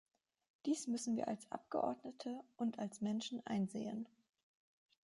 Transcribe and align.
Dies 0.65 0.87
müssen 0.87 1.15
wir 1.15 1.27
als 1.27 1.45
Abgeordnete 1.51 2.41
und 2.57 2.79
als 2.79 3.01
Menschen 3.01 3.45
einsehen. 3.45 4.07